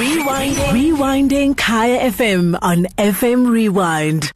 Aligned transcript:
Rewinding. 0.00 0.72
Rewinding 0.72 1.56
Kaya 1.58 2.10
FM 2.10 2.58
on 2.62 2.86
FM 2.96 3.50
Rewind. 3.50 4.32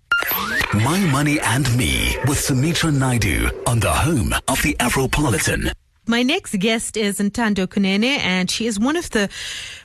My 0.75 1.01
Money 1.11 1.41
and 1.41 1.65
Me 1.79 2.19
with 2.29 2.39
Sumitra 2.39 2.93
Naidu 2.93 3.49
on 3.67 3.81
the 3.81 3.91
home 3.91 4.35
of 4.47 4.61
the 4.61 4.75
Afropolitan. 4.75 5.73
My 6.07 6.23
next 6.23 6.59
guest 6.59 6.99
is 6.99 7.19
Ntando 7.19 7.67
Kunene, 7.67 8.19
and 8.19 8.51
she 8.51 8.67
is 8.67 8.79
one 8.79 8.95
of 8.95 9.09
the 9.09 9.31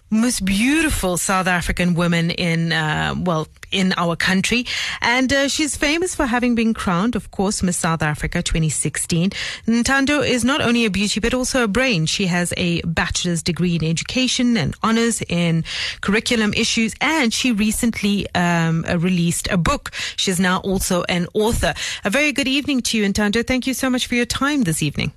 most 0.09 0.43
beautiful 0.43 1.17
South 1.17 1.47
African 1.47 1.93
woman 1.93 2.31
in, 2.31 2.71
uh, 2.71 3.13
well, 3.17 3.47
in 3.71 3.93
our 3.97 4.15
country. 4.15 4.65
And 5.01 5.31
uh, 5.31 5.47
she's 5.47 5.77
famous 5.77 6.15
for 6.15 6.25
having 6.25 6.55
been 6.55 6.73
crowned, 6.73 7.15
of 7.15 7.31
course, 7.31 7.61
Miss 7.61 7.77
South 7.77 8.01
Africa 8.01 8.41
2016. 8.41 9.31
Ntando 9.67 10.27
is 10.27 10.43
not 10.43 10.61
only 10.61 10.85
a 10.85 10.89
beauty, 10.89 11.19
but 11.19 11.33
also 11.33 11.63
a 11.63 11.67
brain. 11.67 12.05
She 12.05 12.27
has 12.27 12.53
a 12.57 12.81
bachelor's 12.81 13.43
degree 13.43 13.75
in 13.75 13.83
education 13.83 14.57
and 14.57 14.75
honors 14.81 15.21
in 15.29 15.63
curriculum 16.01 16.53
issues. 16.53 16.95
And 17.01 17.33
she 17.33 17.51
recently 17.51 18.27
um, 18.33 18.85
uh, 18.87 18.97
released 18.97 19.47
a 19.51 19.57
book. 19.57 19.91
She's 20.17 20.39
now 20.39 20.59
also 20.59 21.03
an 21.09 21.27
author. 21.33 21.73
A 22.03 22.09
very 22.09 22.31
good 22.31 22.47
evening 22.47 22.81
to 22.83 22.97
you, 22.97 23.05
Ntando. 23.05 23.45
Thank 23.45 23.67
you 23.67 23.73
so 23.73 23.89
much 23.89 24.07
for 24.07 24.15
your 24.15 24.25
time 24.25 24.63
this 24.63 24.81
evening. 24.81 25.11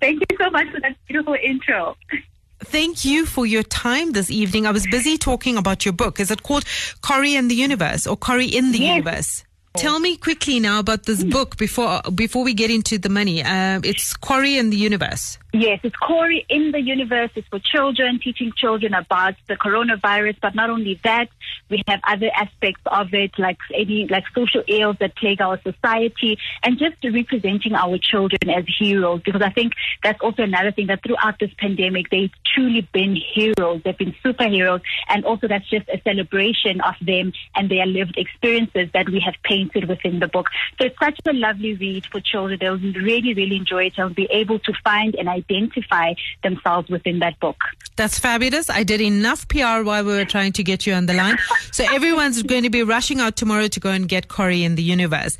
Thank 0.00 0.20
you 0.20 0.36
so 0.38 0.50
much 0.50 0.68
for 0.70 0.80
that 0.80 0.96
beautiful 1.06 1.34
intro. 1.42 1.96
Thank 2.64 3.04
you 3.04 3.26
for 3.26 3.46
your 3.46 3.62
time 3.62 4.12
this 4.12 4.30
evening. 4.30 4.66
I 4.66 4.70
was 4.70 4.86
busy 4.86 5.18
talking 5.18 5.56
about 5.56 5.84
your 5.84 5.92
book. 5.92 6.18
Is 6.20 6.30
it 6.30 6.42
called 6.42 6.64
Corrie 7.02 7.36
and 7.36 7.50
the 7.50 7.54
Universe 7.54 8.06
or 8.06 8.16
Corrie 8.16 8.46
in 8.48 8.72
the 8.72 8.78
Yes. 8.78 8.96
Universe? 8.96 9.44
Tell 9.76 9.98
me 9.98 10.16
quickly 10.16 10.60
now 10.60 10.78
about 10.78 11.02
this 11.04 11.24
book 11.24 11.56
before 11.56 12.00
before 12.14 12.44
we 12.44 12.54
get 12.54 12.70
into 12.70 12.96
the 12.96 13.08
money. 13.08 13.42
Uh, 13.42 13.80
it's 13.82 14.14
Corrie 14.16 14.56
and 14.56 14.72
the 14.72 14.76
Universe. 14.76 15.36
Yes, 15.56 15.78
it's 15.84 15.94
Corey 15.94 16.44
in 16.48 16.72
the 16.72 16.80
universe. 16.80 17.30
It's 17.36 17.46
for 17.46 17.60
children, 17.60 18.18
teaching 18.18 18.50
children 18.56 18.92
about 18.92 19.34
the 19.46 19.54
coronavirus. 19.54 20.36
But 20.42 20.56
not 20.56 20.68
only 20.68 20.98
that, 21.04 21.28
we 21.70 21.80
have 21.86 22.00
other 22.02 22.28
aspects 22.34 22.80
of 22.86 23.14
it, 23.14 23.38
like 23.38 23.58
any 23.72 24.08
like 24.08 24.24
social 24.34 24.64
ills 24.66 24.96
that 24.98 25.14
plague 25.14 25.40
our 25.40 25.60
society, 25.62 26.38
and 26.64 26.76
just 26.76 26.96
representing 27.04 27.74
our 27.74 27.98
children 27.98 28.50
as 28.50 28.64
heroes. 28.80 29.20
Because 29.24 29.42
I 29.42 29.50
think 29.50 29.74
that's 30.02 30.20
also 30.20 30.42
another 30.42 30.72
thing 30.72 30.88
that 30.88 31.04
throughout 31.04 31.38
this 31.38 31.52
pandemic, 31.56 32.10
they've 32.10 32.32
truly 32.52 32.88
been 32.92 33.14
heroes. 33.14 33.80
They've 33.84 33.96
been 33.96 34.16
superheroes, 34.24 34.82
and 35.08 35.24
also 35.24 35.46
that's 35.46 35.70
just 35.70 35.88
a 35.88 36.00
celebration 36.02 36.80
of 36.80 36.96
them 37.00 37.32
and 37.54 37.70
their 37.70 37.86
lived 37.86 38.18
experiences 38.18 38.88
that 38.92 39.08
we 39.08 39.20
have 39.20 39.36
painted 39.44 39.88
within 39.88 40.18
the 40.18 40.26
book. 40.26 40.48
So 40.80 40.86
it's 40.86 40.98
such 40.98 41.20
a 41.28 41.32
lovely 41.32 41.74
read 41.74 42.06
for 42.06 42.20
children. 42.20 42.58
They'll 42.60 42.76
really, 42.76 43.34
really 43.34 43.54
enjoy 43.54 43.84
it. 43.84 43.92
They'll 43.96 44.08
be 44.08 44.26
able 44.32 44.58
to 44.58 44.72
find 44.82 45.14
and 45.14 45.28
identify 45.50 46.14
themselves 46.42 46.88
within 46.88 47.18
that 47.20 47.38
book. 47.40 47.56
That's 47.96 48.18
fabulous. 48.18 48.68
I 48.70 48.82
did 48.82 49.00
enough 49.00 49.46
PR 49.48 49.82
while 49.82 50.04
we 50.04 50.12
were 50.12 50.24
trying 50.24 50.52
to 50.54 50.62
get 50.62 50.86
you 50.86 50.94
on 50.94 51.06
the 51.06 51.14
line. 51.14 51.38
So 51.72 51.84
everyone's 51.90 52.42
going 52.52 52.64
to 52.64 52.70
be 52.70 52.82
rushing 52.82 53.20
out 53.20 53.36
tomorrow 53.36 53.68
to 53.68 53.80
go 53.80 53.90
and 53.90 54.08
get 54.08 54.28
Corey 54.28 54.64
in 54.64 54.74
the 54.74 54.82
Universe. 54.82 55.38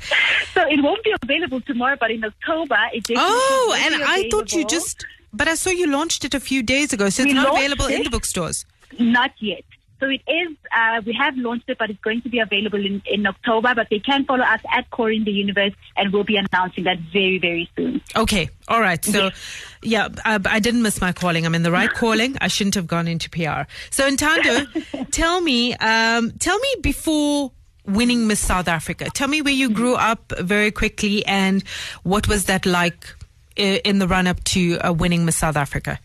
So 0.53 0.61
it 0.67 0.81
won't 0.81 1.03
be 1.03 1.13
available 1.21 1.61
tomorrow, 1.61 1.97
but 1.99 2.11
in 2.11 2.23
October, 2.23 2.77
it 2.93 3.05
Oh, 3.15 3.77
and 3.83 4.03
I 4.03 4.29
thought 4.29 4.53
you 4.53 4.65
just, 4.65 5.05
but 5.33 5.47
I 5.47 5.55
saw 5.55 5.69
you 5.69 5.87
launched 5.87 6.23
it 6.25 6.33
a 6.33 6.39
few 6.39 6.63
days 6.63 6.93
ago, 6.93 7.09
so 7.09 7.23
it's 7.23 7.33
We 7.33 7.33
not 7.33 7.53
available 7.53 7.87
in 7.87 8.03
the 8.03 8.09
bookstores. 8.09 8.65
Not 8.99 9.31
yet. 9.39 9.63
So 9.99 10.07
it 10.09 10.21
is, 10.27 10.55
uh, 10.75 11.01
we 11.05 11.13
have 11.13 11.37
launched 11.37 11.69
it, 11.69 11.77
but 11.77 11.89
it's 11.89 12.01
going 12.01 12.21
to 12.23 12.29
be 12.29 12.39
available 12.39 12.85
in, 12.85 13.01
in 13.05 13.25
October. 13.25 13.73
But 13.75 13.87
they 13.89 13.99
can 13.99 14.25
follow 14.25 14.43
us 14.43 14.59
at 14.73 14.89
Core 14.89 15.11
in 15.11 15.23
the 15.23 15.31
Universe, 15.31 15.73
and 15.95 16.11
we'll 16.11 16.23
be 16.23 16.37
announcing 16.37 16.83
that 16.83 16.99
very, 17.13 17.39
very 17.39 17.69
soon. 17.75 18.01
Okay, 18.15 18.49
all 18.67 18.81
right. 18.81 19.03
So, 19.03 19.31
yeah, 19.81 20.09
I, 20.25 20.39
I 20.45 20.59
didn't 20.59 20.81
miss 20.81 20.99
my 20.99 21.13
calling. 21.13 21.45
I'm 21.45 21.55
in 21.55 21.63
the 21.63 21.71
right 21.71 21.91
calling. 21.93 22.35
I 22.41 22.47
shouldn't 22.47 22.75
have 22.75 22.87
gone 22.87 23.07
into 23.07 23.29
PR. 23.29 23.63
So, 23.89 24.09
Ntando, 24.09 25.09
tell 25.11 25.39
me, 25.41 25.73
um, 25.75 26.31
tell 26.39 26.59
me 26.59 26.75
before 26.81 27.51
winning 27.85 28.27
Miss 28.27 28.39
South 28.39 28.67
Africa. 28.67 29.09
Tell 29.13 29.27
me 29.27 29.41
where 29.41 29.53
you 29.53 29.69
grew 29.69 29.95
up 29.95 30.33
very 30.39 30.71
quickly 30.71 31.25
and 31.25 31.63
what 32.03 32.27
was 32.27 32.45
that 32.45 32.65
like 32.65 33.15
in 33.55 33.99
the 33.99 34.07
run 34.07 34.27
up 34.27 34.43
to 34.43 34.77
uh, 34.79 34.91
winning 34.91 35.25
Miss 35.25 35.37
South 35.37 35.55
Africa. 35.55 35.99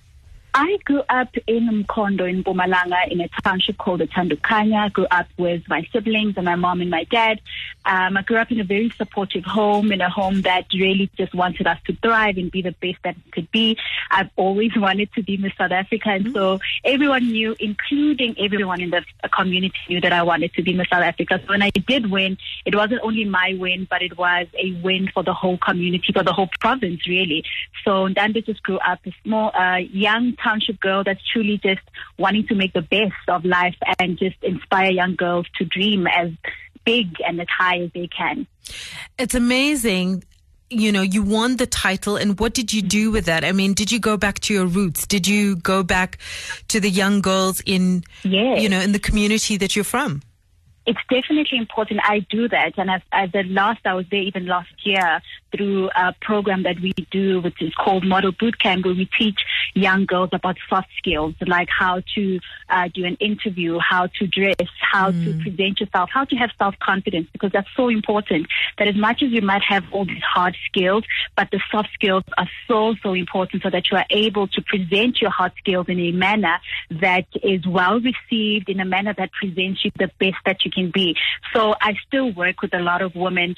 I 0.54 0.78
grew 0.84 1.02
up 1.08 1.28
in 1.46 1.84
Mkhondo 1.84 2.28
in 2.28 2.42
Mpumalanga 2.42 3.10
in 3.10 3.20
a 3.20 3.28
township 3.44 3.78
called 3.78 4.00
the 4.00 4.08
Tandukanya. 4.08 4.86
I 4.86 4.88
grew 4.88 5.06
up 5.10 5.26
with 5.38 5.62
my 5.68 5.86
siblings 5.92 6.34
and 6.36 6.44
my 6.44 6.56
mom 6.56 6.80
and 6.80 6.90
my 6.90 7.04
dad. 7.04 7.40
Um, 7.84 8.16
I 8.16 8.22
grew 8.22 8.36
up 8.36 8.50
in 8.50 8.60
a 8.60 8.64
very 8.64 8.90
supportive 8.90 9.44
home, 9.44 9.92
in 9.92 10.00
a 10.00 10.10
home 10.10 10.42
that 10.42 10.66
really 10.74 11.08
just 11.16 11.34
wanted 11.34 11.66
us 11.66 11.78
to 11.86 11.96
thrive 12.02 12.36
and 12.36 12.50
be 12.50 12.62
the 12.62 12.72
best 12.72 12.98
that 13.04 13.16
it 13.16 13.32
could 13.32 13.50
be. 13.52 13.78
I've 14.10 14.30
always 14.36 14.72
wanted 14.76 15.12
to 15.14 15.22
be 15.22 15.36
Miss 15.36 15.52
South 15.56 15.70
Africa, 15.70 16.10
and 16.10 16.32
so 16.32 16.58
everyone 16.84 17.30
knew, 17.30 17.54
including 17.60 18.34
everyone 18.38 18.80
in 18.80 18.90
the 18.90 19.04
community, 19.32 19.74
knew 19.88 20.00
that 20.00 20.12
I 20.12 20.22
wanted 20.22 20.52
to 20.54 20.62
be 20.62 20.72
Miss 20.74 20.88
South 20.88 21.04
Africa. 21.04 21.40
So 21.42 21.50
when 21.50 21.62
I 21.62 21.70
did 21.70 22.10
win, 22.10 22.36
it 22.66 22.74
wasn't 22.74 23.00
only 23.04 23.24
my 23.24 23.56
win, 23.58 23.86
but 23.88 24.02
it 24.02 24.18
was 24.18 24.48
a 24.58 24.72
win 24.82 25.08
for 25.14 25.22
the 25.22 25.32
whole 25.32 25.58
community, 25.58 26.12
for 26.12 26.24
the 26.24 26.32
whole 26.32 26.50
province, 26.60 27.06
really. 27.06 27.44
So 27.84 28.08
Ntando 28.08 28.44
just 28.44 28.62
grew 28.64 28.78
up 28.78 28.98
a 29.06 29.14
small, 29.22 29.52
uh, 29.54 29.76
young 29.76 30.34
township 30.42 30.80
girl 30.80 31.02
that's 31.04 31.20
truly 31.32 31.58
just 31.58 31.80
wanting 32.18 32.46
to 32.48 32.54
make 32.54 32.72
the 32.72 32.82
best 32.82 33.14
of 33.28 33.44
life 33.44 33.76
and 33.98 34.18
just 34.18 34.36
inspire 34.42 34.90
young 34.90 35.16
girls 35.16 35.46
to 35.58 35.64
dream 35.64 36.06
as 36.06 36.30
big 36.84 37.16
and 37.26 37.40
as 37.40 37.48
high 37.48 37.78
as 37.80 37.90
they 37.92 38.08
can. 38.08 38.46
It's 39.18 39.34
amazing. 39.34 40.24
You 40.72 40.92
know, 40.92 41.02
you 41.02 41.22
won 41.24 41.56
the 41.56 41.66
title, 41.66 42.16
and 42.16 42.38
what 42.38 42.54
did 42.54 42.72
you 42.72 42.80
do 42.80 43.10
with 43.10 43.24
that? 43.24 43.44
I 43.44 43.50
mean, 43.50 43.74
did 43.74 43.90
you 43.90 43.98
go 43.98 44.16
back 44.16 44.38
to 44.40 44.54
your 44.54 44.66
roots? 44.66 45.04
Did 45.04 45.26
you 45.26 45.56
go 45.56 45.82
back 45.82 46.18
to 46.68 46.78
the 46.78 46.88
young 46.88 47.20
girls 47.20 47.60
in, 47.66 48.04
Yes. 48.22 48.62
you 48.62 48.68
know, 48.68 48.78
in 48.80 48.92
the 48.92 49.00
community 49.00 49.56
that 49.56 49.74
you're 49.74 49.84
from? 49.84 50.22
it's 50.86 50.98
definitely 51.08 51.58
important. 51.58 52.00
I 52.02 52.20
do 52.30 52.48
that, 52.48 52.72
and 52.78 52.90
I've, 52.90 53.30
the 53.32 53.44
last 53.44 53.80
I 53.84 53.94
was 53.94 54.06
there 54.10 54.22
even 54.22 54.46
last 54.46 54.70
year 54.84 55.20
through 55.54 55.90
a 55.96 56.14
program 56.20 56.62
that 56.64 56.80
we 56.80 56.92
do, 57.10 57.40
which 57.40 57.60
is 57.60 57.74
called 57.74 58.04
Model 58.04 58.32
Boot 58.32 58.58
Camp, 58.58 58.84
where 58.84 58.94
we 58.94 59.08
teach 59.18 59.40
young 59.74 60.06
girls 60.06 60.30
about 60.32 60.56
soft 60.68 60.88
skills, 60.98 61.34
like 61.46 61.68
how 61.68 62.02
to 62.14 62.40
uh, 62.68 62.88
do 62.92 63.04
an 63.04 63.16
interview, 63.16 63.78
how 63.78 64.06
to 64.18 64.26
dress, 64.26 64.56
how 64.80 65.10
to 65.10 65.38
present 65.42 65.80
yourself, 65.80 66.10
how 66.12 66.24
to 66.24 66.36
have 66.36 66.50
self 66.58 66.74
confidence, 66.78 67.28
because 67.32 67.52
that's 67.52 67.68
so 67.76 67.88
important. 67.88 68.46
That 68.78 68.88
as 68.88 68.96
much 68.96 69.22
as 69.22 69.30
you 69.30 69.42
might 69.42 69.62
have 69.62 69.84
all 69.92 70.04
these 70.04 70.22
hard 70.22 70.56
skills, 70.66 71.04
but 71.36 71.50
the 71.50 71.60
soft 71.70 71.90
skills 71.94 72.24
are 72.38 72.48
so 72.68 72.94
so 73.02 73.14
important, 73.14 73.62
so 73.62 73.70
that 73.70 73.90
you 73.90 73.96
are 73.96 74.06
able 74.10 74.48
to 74.48 74.62
present 74.62 75.20
your 75.20 75.30
hard 75.30 75.52
skills 75.58 75.86
in 75.88 75.98
a 76.00 76.12
manner 76.12 76.58
that 77.00 77.26
is 77.42 77.66
well 77.66 78.00
received, 78.00 78.68
in 78.68 78.80
a 78.80 78.84
manner 78.84 79.14
that 79.16 79.30
presents 79.32 79.84
you 79.84 79.90
the 79.98 80.10
best 80.18 80.36
that 80.46 80.64
you 80.64 80.70
can 80.70 80.90
be. 80.90 81.16
So 81.52 81.74
I 81.80 81.94
still 82.06 82.32
work 82.32 82.62
with 82.62 82.74
a 82.74 82.80
lot 82.80 83.02
of 83.02 83.14
women 83.14 83.54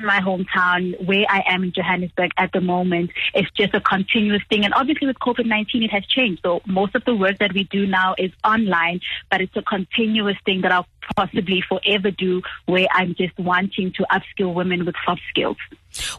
my 0.00 0.20
hometown 0.20 1.04
where 1.04 1.24
I 1.28 1.42
am 1.46 1.64
in 1.64 1.72
Johannesburg 1.72 2.32
at 2.36 2.52
the 2.52 2.60
moment. 2.60 3.10
It's 3.34 3.50
just 3.52 3.74
a 3.74 3.80
continuous 3.80 4.42
thing. 4.48 4.64
And 4.64 4.74
obviously 4.74 5.06
with 5.06 5.18
COVID-19, 5.18 5.84
it 5.84 5.90
has 5.90 6.04
changed. 6.06 6.42
So 6.42 6.60
most 6.66 6.94
of 6.94 7.04
the 7.04 7.14
work 7.14 7.38
that 7.38 7.52
we 7.52 7.64
do 7.64 7.86
now 7.86 8.14
is 8.18 8.32
online, 8.44 9.00
but 9.30 9.40
it's 9.40 9.56
a 9.56 9.62
continuous 9.62 10.36
thing 10.44 10.62
that 10.62 10.72
I'll 10.72 10.86
possibly 11.16 11.62
forever 11.68 12.10
do 12.10 12.42
where 12.66 12.86
I'm 12.92 13.14
just 13.14 13.38
wanting 13.38 13.92
to 13.92 14.06
upskill 14.10 14.54
women 14.54 14.84
with 14.84 14.94
soft 15.04 15.22
skills. 15.28 15.56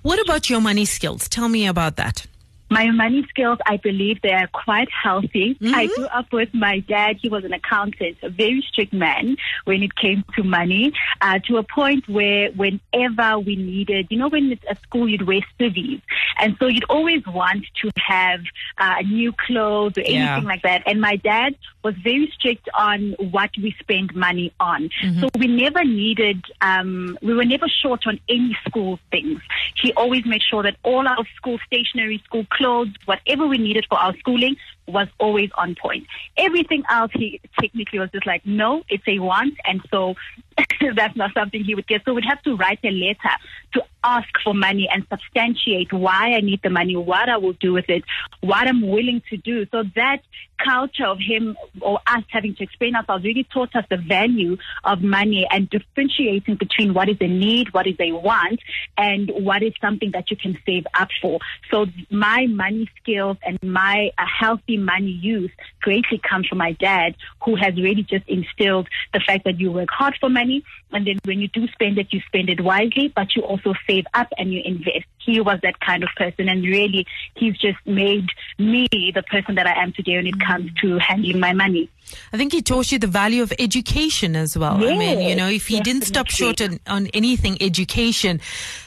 What 0.02 0.20
about 0.20 0.50
your 0.50 0.62
money 0.62 0.86
skills? 0.86 1.28
Tell 1.28 1.50
me 1.50 1.68
about 1.68 1.96
that. 1.96 2.26
My 2.74 2.90
money 2.92 3.24
skills, 3.30 3.60
I 3.68 3.78
believe 3.78 4.22
they 4.22 4.34
are 4.34 4.48
quite 4.66 4.90
healthy. 4.92 5.58
I 5.64 5.88
grew 5.96 6.06
up 6.08 6.32
with 6.34 6.52
my 6.54 6.80
dad. 6.80 7.18
He 7.22 7.30
was 7.30 7.44
an 7.46 7.54
accountant, 7.54 8.18
a 8.24 8.30
very 8.30 8.66
strict 8.70 8.94
man 8.94 9.38
when 9.66 9.84
it 9.84 9.96
came 9.96 10.24
to 10.36 10.44
money, 10.44 10.92
uh, 11.22 11.38
to 11.48 11.58
a 11.58 11.64
point 11.64 12.08
where 12.10 12.50
whenever 12.52 13.40
we 13.40 13.56
needed, 13.56 14.08
you 14.10 14.18
know, 14.18 14.28
when 14.28 14.52
it's 14.52 14.64
at 14.70 14.82
school, 14.82 15.08
you'd 15.08 15.28
wear 15.28 15.42
civvies. 15.60 16.00
And 16.40 16.56
so 16.60 16.66
you'd 16.68 16.90
always 16.90 17.22
want 17.28 17.64
to 17.84 17.92
have 18.08 18.40
uh, 18.80 19.02
new 19.06 19.32
clothes 19.46 19.94
or 19.98 20.02
anything 20.02 20.44
Yeah. 20.44 20.52
like 20.54 20.64
that. 20.64 20.82
And 20.88 21.00
my 21.00 21.16
dad 21.18 21.56
was 21.84 21.94
very 22.04 22.32
strict 22.36 22.68
on 22.74 23.16
what 23.20 23.52
we 23.62 23.76
spend 23.80 24.16
money 24.16 24.52
on. 24.60 24.90
So 25.20 25.28
we 25.38 25.48
never 25.48 25.84
needed, 25.84 26.44
um, 26.62 27.18
we 27.22 27.34
were 27.36 27.46
never 27.46 27.68
short 27.68 28.08
on 28.08 28.20
any 28.30 28.58
school 28.68 29.00
things. 29.12 29.40
He 29.82 29.94
always 29.94 30.26
made 30.26 30.42
sure 30.42 30.64
that 30.64 30.78
all 30.84 31.08
our 31.08 31.26
school 31.36 31.60
stationery, 31.68 32.20
school 32.26 32.46
clothes, 32.50 32.63
whatever 33.06 33.48
we 33.48 33.58
needed 33.58 33.86
for 33.90 33.98
our 33.98 34.16
schooling 34.18 34.56
was 34.88 35.08
always 35.20 35.50
on 35.58 35.76
point. 35.76 36.06
Everything 36.38 36.84
else, 36.90 37.12
he 37.14 37.40
technically 37.60 38.00
was 38.00 38.10
just 38.12 38.26
like, 38.26 38.46
no, 38.46 38.84
it's 38.90 39.04
a 39.08 39.20
want. 39.20 39.54
And 39.66 39.82
so 39.90 40.16
that's 40.96 41.16
not 41.16 41.32
something 41.34 41.64
he 41.64 41.76
would 41.76 41.88
get. 41.88 42.04
So 42.06 42.14
we'd 42.14 42.26
have 42.26 42.42
to 42.44 42.56
write 42.56 42.80
a 42.84 42.92
letter 42.92 43.36
to 43.74 43.84
ask 44.04 44.30
for 44.44 44.54
money 44.54 44.88
and 44.92 45.06
substantiate 45.10 45.94
why 45.94 46.34
I 46.34 46.42
need 46.42 46.62
the 46.64 46.70
money, 46.70 46.96
what 46.96 47.30
I 47.30 47.38
will 47.38 47.54
do 47.54 47.74
with 47.74 47.90
it, 47.90 48.04
what 48.42 48.68
I'm 48.68 48.82
willing 48.82 49.22
to 49.30 49.38
do. 49.38 49.66
So 49.72 49.84
that 49.96 50.22
culture 50.64 51.06
of 51.06 51.20
him 51.20 51.58
or 51.82 52.00
us 52.08 52.24
having 52.30 52.56
to 52.56 52.64
explain 52.64 52.96
ourselves 52.96 53.24
really 53.26 53.46
taught 53.52 53.76
us 53.76 53.86
the 53.90 53.98
value 53.98 54.58
of 54.84 55.02
money 55.02 55.46
and 55.50 55.70
differentiating 55.70 56.56
between 56.56 56.94
what 56.94 57.10
is 57.10 57.18
a 57.20 57.28
need, 57.28 57.74
what 57.74 57.88
is 57.88 57.96
a 58.00 58.12
want, 58.12 58.60
and 58.98 59.30
what 59.30 59.62
is 59.62 59.74
something 59.82 60.12
that 60.12 60.32
you 60.32 60.38
can 60.38 60.58
save 60.66 60.86
up 60.94 61.10
for. 61.22 61.40
So 61.70 61.88
my 62.10 62.48
money 62.48 62.90
skills 63.02 63.38
and 63.46 63.62
my 63.62 64.12
uh, 64.18 64.26
healthy 64.40 64.78
money 64.78 65.12
use 65.12 65.52
greatly 65.82 66.20
comes 66.30 66.48
from 66.48 66.60
my 66.60 66.74
dad, 66.74 67.16
who 67.44 67.56
has 67.56 67.76
really 67.76 68.04
just 68.04 68.28
instilled 68.28 68.88
the 69.14 69.20
fact 69.20 69.44
that 69.46 69.60
you 69.60 69.72
work 69.72 69.90
hard 69.92 70.16
for 70.20 70.30
money, 70.30 70.64
and 70.92 71.06
then 71.08 71.20
when 71.26 71.40
you 71.40 71.48
do 71.50 71.68
spend 71.70 71.98
it, 71.98 72.14
you 72.14 72.22
spend 72.28 72.50
it 72.50 72.62
wisely, 72.62 73.12
but 73.14 73.36
you 73.36 73.42
also 73.42 73.74
save 73.88 73.93
up 74.14 74.28
and 74.38 74.54
you 74.54 74.62
invest. 74.64 75.13
He 75.26 75.40
was 75.40 75.60
that 75.64 75.80
kind 75.80 76.04
of 76.04 76.10
person, 76.18 76.50
and 76.50 76.64
really, 76.64 77.06
he's 77.36 77.58
just 77.58 77.78
made 77.86 78.28
me 78.58 78.88
the 79.14 79.24
person 79.24 79.56
that 79.56 79.68
I 79.68 79.82
am 79.82 79.94
today 79.94 80.18
when 80.18 80.28
it 80.28 80.40
comes 80.40 80.72
to 80.82 80.98
handling 81.00 81.40
my 81.40 81.54
money. 81.54 81.90
I 82.34 82.38
think 82.38 82.52
he 82.52 82.62
taught 82.62 82.92
you 82.92 83.00
the 83.00 83.08
value 83.08 83.42
of 83.42 83.54
education 83.58 84.36
as 84.36 84.58
well. 84.58 84.76
I 84.76 84.98
mean, 84.98 85.22
you 85.22 85.36
know, 85.36 85.48
if 85.48 85.68
he 85.68 85.80
didn't 85.80 86.04
stop 86.04 86.30
short 86.30 86.62
on, 86.62 86.80
on 86.86 87.08
anything 87.08 87.58
education, 87.62 88.42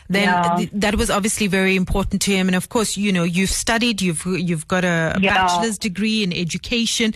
then 0.08 0.28
Yeah. 0.28 0.56
th- 0.58 0.70
that 0.74 0.94
was 0.96 1.10
obviously 1.10 1.46
very 1.48 1.74
important 1.74 2.22
to 2.22 2.30
him. 2.30 2.46
And 2.46 2.54
of 2.54 2.68
course, 2.68 2.96
you 2.96 3.12
know, 3.12 3.24
you've 3.24 3.50
studied, 3.50 4.00
you've 4.02 4.24
you've 4.26 4.68
got 4.68 4.84
a, 4.84 5.14
a 5.16 5.20
Yeah. 5.20 5.34
bachelor's 5.34 5.78
degree 5.78 6.22
in 6.22 6.32
education. 6.32 7.14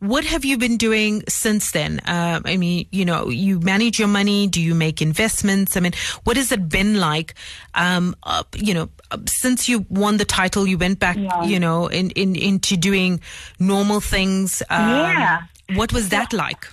What 0.00 0.24
have 0.24 0.44
you 0.44 0.56
been 0.58 0.78
doing 0.78 1.22
since 1.28 1.70
then? 1.70 2.00
Uh, 2.00 2.40
I 2.44 2.56
mean, 2.56 2.86
you 2.90 3.04
know, 3.04 3.28
you 3.28 3.60
manage 3.60 3.98
your 3.98 4.08
money. 4.08 4.48
Do 4.48 4.60
you 4.60 4.74
make 4.74 5.00
investments? 5.02 5.76
I 5.76 5.80
mean, 5.80 5.92
what 6.24 6.36
has 6.36 6.50
it 6.50 6.68
been 6.68 6.98
like? 6.98 7.34
Um, 7.74 8.16
uh, 8.24 8.42
you 8.62 8.74
know, 8.74 8.88
since 9.26 9.68
you 9.68 9.84
won 9.88 10.16
the 10.18 10.24
title, 10.24 10.66
you 10.66 10.78
went 10.78 10.98
back, 10.98 11.16
Yeah. 11.16 11.42
you 11.44 11.58
know, 11.60 11.86
in, 11.88 12.10
in 12.10 12.36
into 12.36 12.76
doing 12.76 13.20
normal 13.58 14.00
things. 14.00 14.62
Um, 14.70 14.88
Yeah. 14.90 15.40
What 15.74 15.92
was 15.92 16.08
that 16.10 16.32
like? 16.32 16.66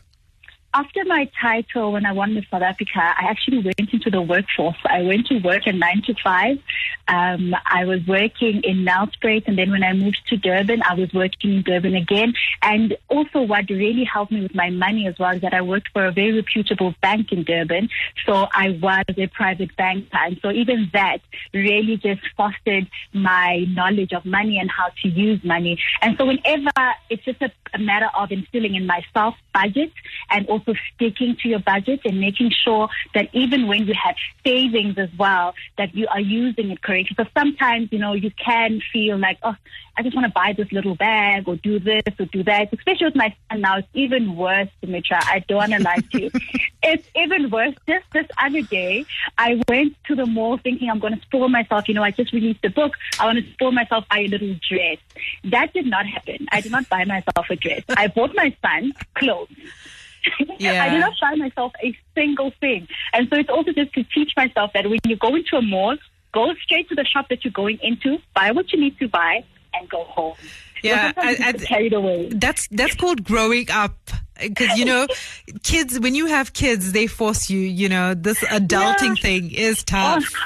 After 0.71 1.04
my 1.06 1.27
title, 1.42 1.94
when 1.94 2.06
I 2.06 2.12
won 2.12 2.36
Miss 2.36 2.45
South 2.51 2.62
Africa, 2.62 3.00
I 3.00 3.25
actually 3.27 3.57
went 3.57 3.92
into 3.92 4.12
the 4.12 4.21
workforce. 4.21 4.77
I 4.86 5.01
went 5.01 5.25
to 5.27 5.39
work 5.39 5.66
at 5.66 5.74
nine 5.74 6.04
to 6.06 6.13
five. 6.24 6.60
Um, 7.07 7.56
I 7.66 7.86
was 7.86 8.06
working 8.07 8.62
in 8.62 8.86
Nelspruit, 8.86 9.48
and 9.48 9.57
then 9.57 9.71
when 9.71 9.83
I 9.83 9.94
moved 9.94 10.21
to 10.27 10.38
Durban, 10.38 10.83
I 10.88 10.94
was 10.94 11.12
working 11.12 11.56
in 11.56 11.62
Durban 11.63 11.95
again. 11.95 12.33
And 12.62 12.95
also, 13.07 13.42
what 13.42 13.68
really 13.68 14.04
helped 14.04 14.31
me 14.31 14.42
with 14.42 14.54
my 14.54 14.69
money 14.69 15.07
as 15.07 15.18
well 15.18 15.36
is 15.36 15.42
that 15.42 15.56
I 15.56 15.62
worked 15.62 15.89
for 15.92 16.06
a 16.06 16.12
very 16.12 16.33
reputable 16.33 16.94
bank 17.01 17.31
in 17.31 17.45
Durban. 17.45 17.89
So 18.27 18.48
I 18.54 18.77
was 18.80 19.06
a 19.18 19.25
private 19.25 19.75
banker, 19.75 20.18
and 20.18 20.39
so 20.39 20.51
even 20.51 20.92
that 20.94 21.18
really 21.51 21.98
just 21.98 22.21
fostered 22.38 22.88
my 23.12 23.66
knowledge 23.69 24.13
of 24.13 24.24
money 24.24 24.60
and 24.60 24.69
how 24.69 24.89
to 25.01 25.07
use 25.07 25.44
money. 25.44 25.81
And 26.04 26.16
so 26.16 26.27
whenever 26.27 26.69
it's 27.10 27.25
just 27.25 27.42
a, 27.42 27.51
a 27.74 27.80
matter 27.80 28.10
of 28.16 28.31
instilling 28.31 28.75
in 28.75 28.86
myself 28.86 29.33
budget 29.62 29.92
and 30.30 30.48
also 30.48 30.74
sticking 30.94 31.36
to 31.42 31.50
your 31.50 31.60
budget 31.60 32.02
and 32.06 32.20
making 32.20 32.52
sure 32.64 32.90
that 33.14 33.30
even 33.34 33.68
when 33.68 33.86
you 33.86 33.94
have 33.94 34.16
savings 34.46 34.98
as 34.98 35.10
well, 35.18 35.54
that 35.78 35.94
you 35.96 36.08
are 36.08 36.20
using 36.22 36.72
it 36.72 36.82
correctly. 36.82 37.16
Because 37.18 37.32
sometimes, 37.38 37.90
you 37.92 38.00
know, 38.00 38.14
you 38.14 38.32
can 38.32 38.82
feel 38.92 39.18
like, 39.18 39.38
oh, 39.44 39.56
I 39.98 40.02
just 40.02 40.16
want 40.16 40.28
to 40.28 40.32
buy 40.32 40.54
this 40.54 40.72
little 40.72 40.96
bag 40.96 41.48
or 41.48 41.58
do 41.58 41.78
this 41.78 42.04
or 42.18 42.26
do 42.26 42.42
that. 42.44 42.72
Especially 42.72 43.08
with 43.08 43.16
my 43.16 43.36
son 43.52 43.62
now, 43.62 43.80
it's 43.80 43.88
even 43.94 44.36
worse, 44.38 44.70
Sumitra. 44.80 45.20
I 45.22 45.44
don't 45.48 45.58
want 45.58 45.74
to 45.74 45.84
lie 45.84 45.98
to 46.12 46.22
you. 46.22 46.32
It's 46.82 47.06
even 47.14 47.50
worse. 47.50 47.76
Just 47.88 48.06
this 48.14 48.26
other 48.42 48.62
day, 48.62 49.06
I 49.38 49.62
went 49.68 49.98
to 50.08 50.16
the 50.16 50.26
mall 50.26 50.58
thinking 50.58 50.90
I'm 50.90 51.00
going 51.00 51.16
to 51.16 51.22
spoil 51.24 51.50
myself. 51.50 51.90
You 51.90 51.94
know, 51.94 52.04
I 52.04 52.12
just 52.12 52.32
released 52.32 52.64
a 52.64 52.70
book. 52.70 52.94
I 53.20 53.26
want 53.26 53.38
to 53.40 53.52
spoil 53.52 53.74
myself 53.74 54.06
by 54.10 54.20
a 54.20 54.28
little 54.28 54.56
dress. 54.70 54.98
That 55.44 55.74
did 55.74 55.88
not 55.88 56.06
happen. 56.06 56.48
I 56.54 56.62
did 56.62 56.72
not 56.72 56.88
buy 56.88 57.04
myself 57.04 57.50
a 57.50 57.58
dress. 57.58 57.84
I 57.90 58.08
bought 58.08 58.34
my 58.34 58.56
son 58.62 58.94
clothes. 59.16 59.49
Yeah. 60.60 60.84
I 60.84 60.90
did 60.90 61.00
not 61.00 61.13
buy 61.22 61.36
myself 61.36 61.72
a 61.84 61.98
single 62.13 62.51
thing. 62.60 62.88
And 63.13 63.28
so 63.30 63.38
it's 63.38 63.50
also 63.50 63.72
just 63.72 63.94
to 63.94 64.04
teach 64.04 64.31
myself 64.36 64.72
that 64.74 64.88
when 64.90 65.00
you 65.06 65.16
go 65.16 65.34
into 65.36 65.56
a 65.56 65.62
mall, 65.62 65.96
go 66.34 66.54
straight 66.62 66.90
to 66.90 66.96
the 66.96 67.06
shop 67.06 67.30
that 67.30 67.44
you're 67.46 67.54
going 67.54 67.80
into, 67.81 68.18
buy 68.36 68.51
what 68.51 68.72
you 68.74 68.80
need 68.80 69.00
to 69.00 69.07
buy, 69.07 69.44
and 69.74 69.90
go 69.90 70.04
home. 70.04 70.36
Yeah, 70.84 71.13
Because 71.13 71.40
I- 71.40 71.48
I- 71.50 71.54
carried 71.54 71.94
away. 71.94 72.30
That's 72.30 72.68
that's 72.69 72.96
called 72.96 73.24
growing 73.24 73.72
up. 73.72 73.98
Because 74.42 74.78
you 74.78 74.86
know, 74.86 75.07
kids 75.63 76.00
when 76.00 76.16
you 76.16 76.28
have 76.28 76.54
kids, 76.54 76.92
they 76.92 77.07
force 77.07 77.50
you. 77.50 77.60
You 77.60 77.90
know, 77.90 78.13
this 78.13 78.40
adulting 78.44 79.16
Yeah. 79.18 79.22
thing 79.22 79.52
is 79.52 79.80
oh, 79.81 79.84
tough. 79.88 80.24
you 80.24 80.30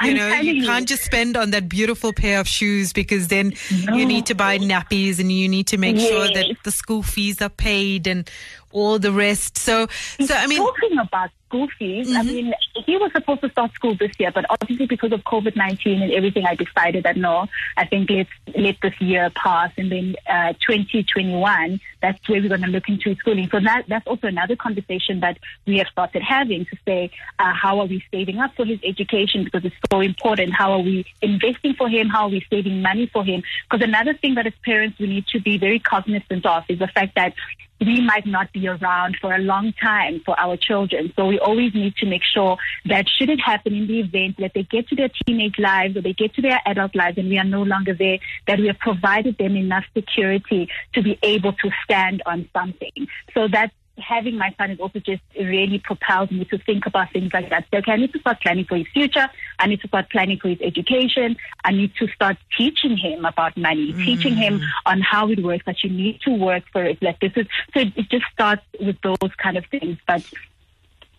I'm 0.00 0.16
know, 0.16 0.34
you 0.40 0.52
you. 0.54 0.64
can't 0.64 0.88
just 0.88 1.04
spend 1.04 1.36
on 1.36 1.50
that 1.50 1.68
beautiful 1.68 2.12
pair 2.12 2.40
of 2.40 2.48
shoes 2.48 2.92
because 2.92 3.28
then 3.28 3.52
you 3.70 4.04
need 4.06 4.26
to 4.26 4.34
buy 4.34 4.58
nappies 4.58 5.18
and 5.18 5.30
you 5.30 5.48
need 5.48 5.66
to 5.68 5.78
make 5.78 5.98
sure 5.98 6.26
that 6.32 6.56
the 6.64 6.70
school 6.70 7.02
fees 7.02 7.40
are 7.42 7.48
paid 7.48 8.06
and 8.06 8.30
all 8.72 8.98
the 8.98 9.12
rest. 9.12 9.58
So, 9.58 9.86
so 10.20 10.34
I 10.34 10.46
mean, 10.46 10.58
talking 10.58 10.98
about 10.98 11.30
school 11.48 11.68
fees, 11.78 12.08
I 12.14 12.22
Mhm. 12.22 12.26
mean, 12.26 12.54
he 12.86 12.96
was 12.96 13.10
supposed 13.12 13.40
to 13.40 13.50
start 13.50 13.72
school 13.74 13.94
this 13.96 14.12
year, 14.18 14.30
but 14.30 14.44
obviously 14.50 14.86
because 14.86 15.12
of 15.12 15.22
COVID 15.24 15.56
nineteen 15.56 16.00
and 16.02 16.12
everything, 16.12 16.46
I 16.46 16.54
decided 16.54 17.04
that 17.04 17.16
no, 17.16 17.46
I 17.76 17.84
think 17.86 18.08
let's 18.10 18.30
let 18.56 18.76
this 18.80 18.94
year 19.00 19.30
pass, 19.34 19.72
and 19.76 19.90
then 19.90 20.14
uh, 20.28 20.52
twenty 20.64 21.02
twenty 21.02 21.34
one, 21.34 21.80
that's 22.00 22.26
where 22.28 22.40
we're 22.40 22.48
going 22.48 22.62
to 22.62 22.68
look 22.68 22.88
into 22.88 23.14
schooling. 23.16 23.48
So 23.50 23.58
that 23.60 23.84
that's 23.88 24.06
also 24.06 24.28
another 24.28 24.54
conversation 24.54 25.20
that 25.20 25.38
we 25.66 25.78
have 25.78 25.88
started 25.88 26.22
having 26.22 26.64
to 26.66 26.76
say 26.86 27.10
uh, 27.38 27.52
how 27.52 27.80
are 27.80 27.86
we 27.86 28.02
saving 28.12 28.38
up 28.38 28.54
for 28.54 28.64
his 28.64 28.78
education 28.84 29.42
because 29.44 29.64
it's 29.64 29.76
so 29.90 30.00
important. 30.00 30.52
How 30.52 30.72
are 30.72 30.80
we 30.80 31.04
investing 31.20 31.74
for 31.74 31.88
him? 31.88 32.08
How 32.08 32.24
are 32.24 32.30
we 32.30 32.46
saving 32.48 32.80
money 32.82 33.06
for 33.12 33.24
him? 33.24 33.42
Because 33.68 33.84
another 33.84 34.14
thing 34.14 34.36
that 34.36 34.46
as 34.46 34.52
parents 34.64 34.98
we 35.00 35.06
need 35.08 35.26
to 35.28 35.40
be 35.40 35.58
very 35.58 35.80
cognizant 35.80 36.46
of 36.46 36.62
is 36.68 36.78
the 36.78 36.88
fact 36.88 37.16
that 37.16 37.34
we 37.80 38.00
might 38.00 38.26
not 38.26 38.52
be 38.52 38.68
around 38.68 39.16
for 39.20 39.34
a 39.34 39.38
long 39.38 39.72
time 39.82 40.20
for 40.24 40.38
our 40.38 40.56
children. 40.56 41.12
So 41.16 41.26
we 41.26 41.38
always 41.38 41.74
need 41.74 41.96
to 41.96 42.06
make 42.06 42.22
sure 42.22 42.58
that 42.86 43.06
should 43.08 43.30
it 43.30 43.40
happen 43.40 43.74
in 43.74 43.86
the 43.86 44.00
event 44.00 44.36
that 44.38 44.52
they 44.54 44.64
get 44.64 44.88
to 44.88 44.96
their 44.96 45.10
teenage 45.26 45.58
lives 45.58 45.96
or 45.96 46.02
they 46.02 46.12
get 46.12 46.34
to 46.34 46.42
their 46.42 46.60
adult 46.66 46.94
lives 46.94 47.16
and 47.16 47.28
we 47.28 47.38
are 47.38 47.44
no 47.44 47.62
longer 47.62 47.94
there, 47.94 48.18
that 48.46 48.58
we 48.58 48.66
have 48.66 48.78
provided 48.78 49.38
them 49.38 49.56
enough 49.56 49.84
security 49.94 50.68
to 50.92 51.02
be 51.02 51.18
able 51.22 51.52
to 51.54 51.70
stand 51.84 52.22
on 52.26 52.48
something. 52.52 53.08
So 53.34 53.48
that 53.48 53.72
having 54.00 54.36
my 54.36 54.54
son 54.58 54.70
is 54.70 54.80
also 54.80 54.98
just 55.00 55.22
really 55.38 55.78
propelled 55.78 56.30
me 56.30 56.44
to 56.46 56.58
think 56.58 56.86
about 56.86 57.12
things 57.12 57.32
like 57.32 57.50
that. 57.50 57.66
So, 57.70 57.78
okay, 57.78 57.92
I 57.92 57.96
need 57.96 58.12
to 58.12 58.18
start 58.20 58.40
planning 58.40 58.64
for 58.64 58.76
his 58.76 58.86
future. 58.92 59.28
I 59.58 59.66
need 59.66 59.80
to 59.82 59.88
start 59.88 60.10
planning 60.10 60.38
for 60.38 60.48
his 60.48 60.58
education. 60.62 61.36
I 61.64 61.72
need 61.72 61.92
to 61.98 62.08
start 62.08 62.36
teaching 62.56 62.96
him 62.96 63.24
about 63.24 63.56
money, 63.56 63.92
teaching 64.04 64.34
him 64.34 64.60
on 64.86 65.00
how 65.00 65.28
it 65.30 65.42
works, 65.42 65.64
that 65.66 65.82
you 65.84 65.90
need 65.90 66.20
to 66.22 66.30
work 66.32 66.64
for 66.72 66.84
it. 66.84 67.02
Like 67.02 67.20
this 67.20 67.32
is, 67.36 67.46
so 67.74 67.80
it, 67.80 68.08
just 68.10 68.24
starts 68.32 68.62
with 68.80 68.96
those 69.02 69.34
kind 69.42 69.56
of 69.56 69.64
things. 69.66 69.98
But 70.06 70.22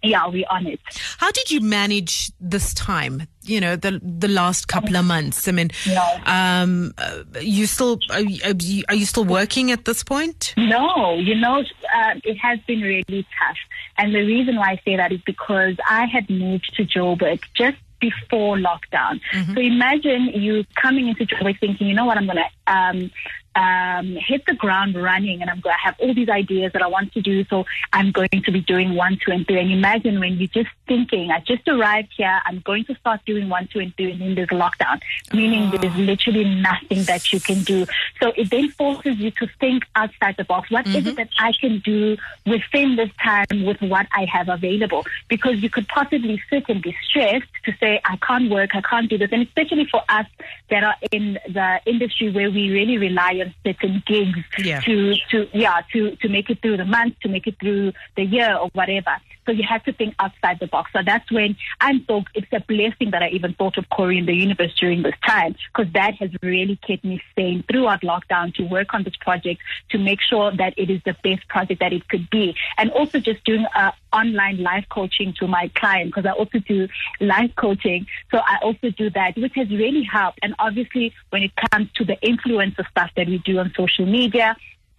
yeah, 0.04 0.28
we're 0.28 0.46
on 0.50 0.66
it. 0.66 0.80
how 1.20 1.30
did 1.32 1.52
you 1.52 1.62
manage 1.62 2.32
this 2.40 2.74
time? 2.74 3.28
You 3.44 3.62
know, 3.62 3.76
the 3.76 4.00
the 4.04 4.28
last 4.28 4.68
couple 4.68 4.96
of 4.98 5.06
months. 5.06 5.48
I 5.48 5.52
mean, 5.52 5.70
Yeah. 5.86 6.22
um, 6.26 6.92
uh, 6.98 7.24
you 7.40 7.68
still 7.68 8.00
are 8.10 8.22
you- 8.22 8.84
are 8.90 8.96
you 8.96 9.06
still 9.06 9.26
working 9.26 9.70
at 9.72 9.86
this 9.86 10.04
point? 10.04 10.54
No, 10.58 11.14
you 11.20 11.36
know, 11.36 11.64
uh, 11.94 12.20
it 12.24 12.38
has 12.38 12.60
been 12.68 12.82
really 12.82 13.26
tough. 13.40 13.58
And 13.98 14.14
the 14.14 14.24
reason 14.26 14.56
why 14.56 14.72
I 14.72 14.82
say 14.86 14.96
that 14.98 15.12
is 15.12 15.22
because 15.26 15.76
I 15.88 16.06
had 16.06 16.30
moved 16.30 16.74
to 16.76 16.86
Joburg 16.86 17.42
just 17.56 17.78
before 18.00 18.58
lockdown. 18.58 19.22
So 19.54 19.62
imagine 19.62 20.30
you 20.34 20.66
coming 20.82 21.08
into 21.08 21.26
Joburg 21.26 21.60
thinking, 21.60 21.88
you 21.88 21.94
know 21.94 22.06
what, 22.06 22.18
I'm 22.18 22.26
going 22.26 22.38
to 22.40 22.74
um, 22.74 23.12
um, 23.56 24.16
hit 24.16 24.46
the 24.46 24.54
ground 24.54 24.96
running 24.96 25.42
and 25.42 25.50
I'm 25.50 25.60
going 25.60 25.76
to 25.76 25.80
have 25.80 25.96
all 26.00 26.14
these 26.14 26.30
ideas 26.30 26.72
that 26.74 26.82
I 26.82 26.88
want 26.88 27.14
to 27.14 27.22
do. 27.22 27.44
So 27.46 27.66
I'm 27.92 28.12
going 28.12 28.30
to 28.30 28.52
be 28.52 28.62
doing 28.62 28.96
one, 28.96 29.20
two, 29.24 29.32
and 29.32 29.46
three. 29.46 29.60
And 29.60 29.72
imagine 29.72 30.20
when 30.20 30.38
you're 30.38 30.48
just 30.48 30.70
thinking, 30.88 31.32
I 31.32 31.40
just 31.40 31.68
arrived 31.68 32.14
here, 32.16 32.42
I'm 32.46 32.60
going 32.60 32.86
to 32.86 32.96
start 32.96 33.22
doing 33.26 33.50
one, 33.50 33.68
two, 33.72 33.80
and 33.80 33.96
three, 33.96 34.12
and 34.12 34.22
then 34.22 34.36
there's 34.36 34.50
lockdown, 34.50 35.02
meaning 35.34 35.72
there's 35.72 35.96
literally 35.96 36.46
nothing 36.46 37.04
that 37.04 37.34
you 37.34 37.40
can 37.40 37.64
do. 37.64 37.86
So 38.22 38.32
it 38.38 38.50
then 38.50 38.70
forces 38.70 39.18
you 39.18 39.32
to 39.32 39.48
think 39.60 39.84
outside 39.96 40.38
the 40.38 40.46
box. 40.46 40.72
What 40.72 40.88
is 40.88 41.06
it 41.06 41.16
that 41.16 41.30
I 41.40 41.52
can 41.60 41.80
do 41.80 42.18
within 42.46 42.96
this 42.96 43.10
time 43.22 43.66
with 43.66 43.82
what 43.82 44.08
I 44.14 44.26
have 44.26 44.50
available? 44.50 45.06
Because 45.28 45.62
you 45.62 45.70
could 45.70 45.88
possibly 45.88 46.42
sit 46.50 46.66
and 46.70 46.82
be 46.82 46.96
stressed 47.04 47.48
to 47.66 47.74
say, 47.80 48.02
I 48.06 48.18
can't 48.18 48.50
work, 48.50 48.72
I 48.74 48.82
can't 48.82 49.10
do 49.10 49.18
this. 49.18 49.30
And 49.32 49.44
especially 49.44 49.86
for 49.86 50.02
us 50.08 50.26
that 50.70 50.84
are 50.84 50.96
in 51.12 51.38
the 51.48 51.80
industry 51.86 52.32
where 52.32 52.50
we 52.50 52.72
really 52.72 52.98
rely 52.98 53.41
certain 53.66 54.04
gigs 54.06 54.40
Yeah. 54.58 54.82
to, 54.82 55.16
to, 55.32 55.48
yeah, 55.54 55.82
to, 55.94 56.16
to 56.18 56.30
make 56.30 56.50
it 56.50 56.62
through 56.62 56.78
the 56.78 56.86
month, 56.86 57.16
to 57.22 57.30
make 57.30 57.48
it 57.48 57.56
through 57.60 57.94
the 58.16 58.24
year 58.24 58.56
or 58.56 58.70
whatever. 58.74 59.18
So 59.46 59.52
you 59.52 59.64
have 59.68 59.84
to 59.86 59.94
think 59.94 60.16
outside 60.20 60.60
the 60.60 60.68
box. 60.68 60.92
So 60.94 61.00
that's 61.06 61.32
when 61.32 61.56
I'm 61.80 62.06
so, 62.08 62.24
it's 62.34 62.48
a 62.52 62.60
blessing 62.60 63.12
that 63.12 63.24
I 63.24 63.30
even 63.30 63.54
thought 63.54 63.78
of 63.78 63.90
Corey 63.90 64.18
in 64.18 64.26
the 64.26 64.34
universe 64.34 64.74
during 64.80 65.04
this 65.04 65.16
time 65.26 65.56
because 65.74 65.92
that 65.94 66.16
has 66.16 66.30
really 66.42 66.78
kept 66.88 67.04
me 67.04 67.22
sane 67.36 67.64
throughout 67.70 68.02
lockdown 68.02 68.54
to 68.56 68.64
work 68.64 68.94
on 68.94 69.04
this 69.04 69.16
project 69.16 69.62
to 69.90 69.98
make 69.98 70.20
sure 70.22 70.52
that 70.56 70.74
it 70.78 70.90
is 70.90 71.02
the 71.06 71.16
best 71.24 71.48
project 71.48 71.80
that 71.80 71.94
it 71.94 72.08
could 72.08 72.30
be. 72.30 72.56
And 72.78 72.92
also 72.92 73.20
just 73.20 73.44
doing 73.44 73.66
uh, 73.76 73.92
online 74.14 74.62
life 74.62 74.86
coaching 74.90 75.34
to 75.40 75.48
my 75.48 75.72
clients 75.76 76.16
because 76.16 76.26
I 76.26 76.34
also 76.34 76.60
do 76.60 76.88
life 77.20 77.52
coaching. 77.56 78.08
So 78.32 78.38
I 78.38 78.58
also 78.62 78.90
do 78.92 79.10
that, 79.12 79.38
which 79.38 79.54
has 79.56 79.70
really 79.70 80.04
helped. 80.04 80.40
And 80.44 80.56
obviously, 80.60 81.14
when 81.30 81.44
it 81.44 81.52
comes 81.72 81.90
to 81.96 82.06
the 82.06 82.18
influencer 82.24 82.88
stuff 82.90 83.12
that 83.16 83.28
we 83.28 83.40
do 83.40 83.60
on 83.60 83.74
social 83.76 84.06
media, 84.06 84.56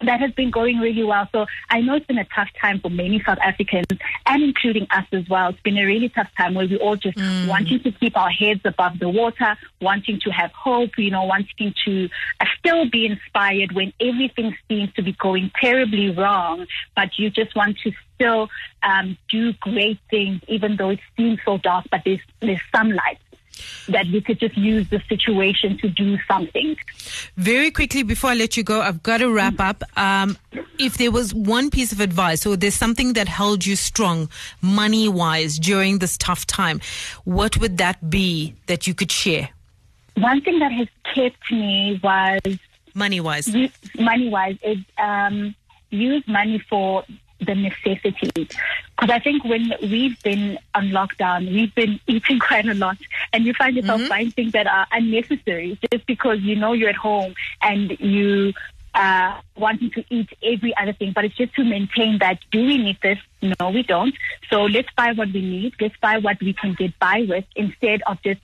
that 0.07 0.19
has 0.19 0.31
been 0.31 0.51
going 0.51 0.77
really 0.79 1.03
well. 1.03 1.27
So 1.31 1.45
I 1.69 1.81
know 1.81 1.95
it's 1.95 2.05
been 2.05 2.17
a 2.17 2.27
tough 2.35 2.49
time 2.59 2.79
for 2.79 2.89
many 2.89 3.21
South 3.23 3.39
Africans 3.39 3.87
and 4.25 4.43
including 4.43 4.87
us 4.91 5.05
as 5.11 5.27
well. 5.29 5.49
It's 5.49 5.61
been 5.61 5.77
a 5.77 5.85
really 5.85 6.09
tough 6.09 6.29
time 6.37 6.53
where 6.53 6.67
we 6.67 6.77
all 6.77 6.95
just 6.95 7.17
mm. 7.17 7.47
wanting 7.47 7.81
to 7.83 7.91
keep 7.91 8.17
our 8.17 8.29
heads 8.29 8.61
above 8.65 8.99
the 8.99 9.09
water, 9.09 9.55
wanting 9.81 10.19
to 10.21 10.29
have 10.29 10.51
hope, 10.51 10.97
you 10.97 11.11
know, 11.11 11.23
wanting 11.23 11.73
to 11.85 12.09
uh, 12.39 12.45
still 12.59 12.89
be 12.89 13.05
inspired 13.05 13.73
when 13.73 13.93
everything 13.99 14.55
seems 14.67 14.91
to 14.93 15.01
be 15.01 15.13
going 15.13 15.51
terribly 15.59 16.09
wrong, 16.09 16.65
but 16.95 17.17
you 17.17 17.29
just 17.29 17.55
want 17.55 17.77
to 17.79 17.91
still 18.15 18.49
um, 18.83 19.17
do 19.29 19.53
great 19.53 19.99
things, 20.09 20.41
even 20.47 20.75
though 20.77 20.89
it 20.89 20.99
seems 21.17 21.39
so 21.45 21.57
dark, 21.57 21.85
but 21.91 22.01
there's, 22.05 22.19
there's 22.41 22.61
some 22.73 22.91
light 22.91 23.17
that 23.89 24.07
we 24.07 24.21
could 24.21 24.39
just 24.39 24.57
use 24.57 24.87
the 24.89 25.01
situation 25.07 25.77
to 25.79 25.89
do 25.89 26.17
something. 26.27 26.75
Very 27.37 27.71
quickly, 27.71 28.03
before 28.03 28.31
I 28.31 28.35
let 28.35 28.57
you 28.57 28.63
go, 28.63 28.81
I've 28.81 29.03
got 29.03 29.17
to 29.17 29.31
wrap 29.31 29.59
up. 29.59 29.83
Um, 29.97 30.37
if 30.79 30.97
there 30.97 31.11
was 31.11 31.33
one 31.33 31.69
piece 31.69 31.91
of 31.91 31.99
advice 31.99 32.45
or 32.45 32.55
there's 32.55 32.75
something 32.75 33.13
that 33.13 33.27
held 33.27 33.65
you 33.65 33.75
strong 33.75 34.29
money 34.61 35.07
wise 35.07 35.59
during 35.59 35.99
this 35.99 36.17
tough 36.17 36.45
time, 36.45 36.81
what 37.25 37.57
would 37.57 37.77
that 37.77 38.09
be 38.09 38.55
that 38.67 38.87
you 38.87 38.93
could 38.93 39.11
share? 39.11 39.49
One 40.15 40.41
thing 40.41 40.59
that 40.59 40.71
has 40.71 40.87
kept 41.15 41.51
me 41.51 41.99
was 42.03 42.41
money 42.93 43.19
wise. 43.19 43.47
Money 43.97 44.29
wise 44.29 44.57
is 44.63 44.77
um, 44.97 45.55
use 45.89 46.23
money 46.27 46.59
for 46.69 47.03
the 47.45 47.55
necessities. 47.55 48.31
Because 48.35 49.09
I 49.09 49.19
think 49.19 49.43
when 49.43 49.73
we've 49.81 50.21
been 50.23 50.57
on 50.75 50.89
lockdown, 50.89 51.51
we've 51.51 51.73
been 51.75 51.99
eating 52.07 52.39
quite 52.47 52.67
a 52.67 52.73
lot, 52.73 52.97
and 53.33 53.45
you 53.45 53.53
find 53.53 53.75
yourself 53.75 53.99
mm-hmm. 53.99 54.09
buying 54.09 54.31
things 54.31 54.53
that 54.53 54.67
are 54.67 54.87
unnecessary 54.91 55.77
just 55.91 56.05
because 56.05 56.39
you 56.41 56.55
know 56.55 56.73
you're 56.73 56.89
at 56.89 56.95
home 56.95 57.33
and 57.61 57.99
you 57.99 58.53
uh, 58.93 59.41
wanting 59.57 59.89
to 59.91 60.03
eat 60.09 60.29
every 60.43 60.75
other 60.77 60.93
thing, 60.93 61.11
but 61.13 61.25
it's 61.25 61.35
just 61.35 61.53
to 61.55 61.63
maintain 61.63 62.19
that 62.19 62.39
do 62.51 62.63
we 62.63 62.77
need 62.77 62.97
this? 63.01 63.17
No, 63.41 63.71
we 63.71 63.83
don't. 63.83 64.15
So 64.49 64.63
let's 64.63 64.89
buy 64.95 65.13
what 65.13 65.33
we 65.33 65.41
need. 65.41 65.73
Let's 65.81 65.97
buy 65.97 66.19
what 66.19 66.39
we 66.39 66.53
can 66.53 66.75
get 66.75 66.97
by 66.99 67.25
with 67.27 67.45
instead 67.55 68.01
of 68.05 68.21
just 68.21 68.39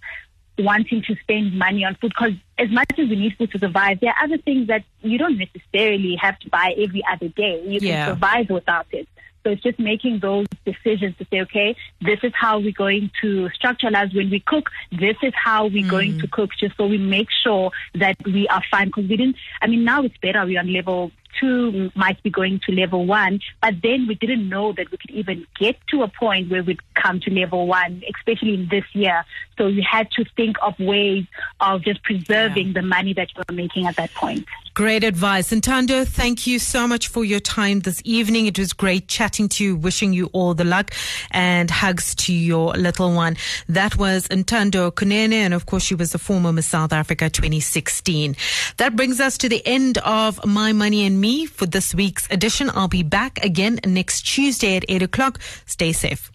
wanting 0.58 1.02
to 1.04 1.16
spend 1.22 1.58
money 1.58 1.86
on 1.86 1.96
food 1.96 2.10
because 2.10 2.34
as 2.58 2.70
much 2.70 2.92
as 2.98 3.08
we 3.10 3.16
need 3.16 3.36
food 3.38 3.52
to 3.52 3.60
survive, 3.60 4.00
there 4.00 4.10
are 4.10 4.24
other 4.24 4.38
things 4.40 4.68
that 4.68 4.84
you 5.02 5.18
don't 5.18 5.38
necessarily 5.38 6.16
have 6.16 6.38
to 6.40 6.50
buy 6.50 6.74
every 6.78 7.04
other 7.10 7.30
day. 7.30 7.64
You 7.66 7.80
yeah. 7.82 8.06
can 8.06 8.16
survive 8.16 8.50
without 8.50 8.88
it. 8.92 9.08
So 9.50 9.54
it's 9.54 9.64
just 9.64 9.80
making 9.80 10.20
those 10.20 10.46
decisions 10.64 11.18
to 11.18 11.26
say, 11.32 11.42
okay, 11.42 11.76
this 12.02 12.20
is 12.22 12.32
how 12.36 12.60
we're 12.60 12.72
going 12.72 13.10
to 13.22 13.50
structure 13.50 13.90
lives 13.90 14.14
when 14.14 14.30
we 14.30 14.42
cook. 14.42 14.70
This 14.92 15.16
is 15.24 15.34
how 15.36 15.66
we're 15.66 15.88
mm. 15.88 15.90
going 15.90 16.20
to 16.20 16.28
cook, 16.28 16.52
just 16.60 16.78
so 16.78 16.86
we 16.86 17.00
make 17.00 17.30
sure 17.32 17.72
that 17.96 18.16
we 18.26 18.48
are 18.50 18.62
fine. 18.70 18.90
Because 18.90 19.10
we 19.10 19.18
didn't. 19.18 19.38
I 19.60 19.66
mean, 19.66 19.84
now 19.84 20.04
it's 20.04 20.16
better. 20.18 20.46
We're 20.46 20.60
on 20.60 20.72
level 20.72 21.12
two, 21.40 21.92
might 21.96 22.22
be 22.24 22.30
going 22.30 22.60
to 22.66 22.72
level 22.72 23.06
one, 23.06 23.40
but 23.62 23.76
then 23.82 24.08
we 24.08 24.16
didn't 24.16 24.48
know 24.48 24.74
that 24.74 24.92
we 24.92 24.98
could 24.98 25.12
even 25.12 25.46
get 25.60 25.76
to 25.90 26.04
a 26.04 26.08
point 26.08 26.50
where 26.50 26.64
we'd 26.64 26.80
come 26.94 27.20
to 27.22 27.32
level 27.32 27.68
one, 27.68 28.04
especially 28.16 28.54
in 28.54 28.68
this 28.70 28.86
year. 28.94 29.26
So 29.58 29.68
we 29.68 29.86
had 29.90 30.10
to 30.12 30.26
think 30.36 30.58
of 30.62 30.80
ways 30.80 31.26
of 31.60 31.84
just 31.84 32.04
preserving 32.04 32.68
yeah. 32.68 32.74
the 32.74 32.82
money 32.82 33.14
that 33.14 33.30
we 33.36 33.44
were 33.48 33.56
making 33.56 33.88
at 33.88 33.96
that 33.98 34.14
point. 34.14 34.46
Great 34.74 35.04
advice. 35.04 35.52
Ntando, 35.52 36.08
thank 36.08 36.48
you 36.48 36.58
so 36.58 36.88
much 36.88 37.10
for 37.10 37.26
your 37.26 37.42
time 37.42 37.82
this 37.82 38.02
evening. 38.06 38.46
It 38.46 38.58
was 38.58 38.72
great 38.72 39.10
chatting 39.10 39.50
to 39.50 39.64
you, 39.66 39.76
wishing 39.76 40.14
you 40.14 40.30
all 40.32 40.54
the 40.54 40.64
luck 40.64 40.92
and 41.32 41.70
hugs 41.70 42.16
to 42.16 42.34
your 42.34 42.74
little 42.76 43.14
one. 43.14 43.36
That 43.68 43.98
was 43.98 44.28
Ntando 44.30 44.92
Kunene, 44.92 45.34
and 45.34 45.54
of 45.54 45.66
course, 45.66 45.84
she 45.84 45.96
was 45.96 46.14
the 46.14 46.20
former 46.20 46.54
Miss 46.54 46.68
South 46.68 46.94
Africa 46.94 47.30
2016. 47.30 48.38
That 48.78 48.96
brings 48.96 49.20
us 49.20 49.38
to 49.40 49.50
the 49.50 49.66
end 49.68 49.98
of 49.98 50.40
My 50.46 50.72
Money 50.72 51.06
and 51.06 51.19
Me 51.20 51.46
for 51.46 51.66
this 51.66 51.94
week's 51.94 52.28
edition. 52.32 52.70
I'll 52.74 52.88
be 52.88 53.04
back 53.04 53.44
again 53.44 53.80
next 53.86 54.22
Tuesday 54.22 54.76
at 54.78 54.86
8 54.88 55.02
o'clock. 55.04 55.40
Stay 55.66 55.92
safe. 55.92 56.32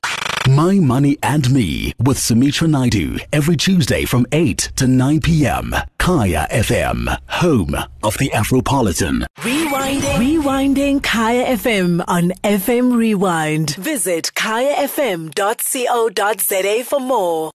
My 0.47 0.75
Money 0.79 1.17
and 1.23 1.50
Me 1.50 1.95
with 1.99 2.19
Sumitra 2.19 2.69
Naidu 2.69 3.19
every 3.33 3.57
Tuesday 3.57 4.05
from 4.05 4.26
8 4.31 4.73
to 4.76 4.87
9 4.87 5.21
p.m. 5.23 5.75
Kaya 5.97 6.47
FM, 6.50 7.17
home 7.29 7.75
of 8.03 8.19
the 8.19 8.29
Afropolitan. 8.29 9.25
Rewinding. 9.38 10.19
Rewinding 10.19 11.03
Kaya 11.03 11.57
FM 11.57 12.05
on 12.07 12.33
FM 12.45 12.95
Rewind. 12.95 13.76
Visit 13.76 14.33
kayafm.co.za 14.35 15.33
for 16.85 17.00
more. 17.00 17.53